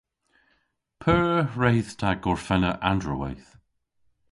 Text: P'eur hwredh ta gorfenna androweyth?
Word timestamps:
P'eur 1.01 1.39
hwredh 1.51 1.89
ta 1.99 2.09
gorfenna 2.23 2.71
androweyth? 2.89 3.49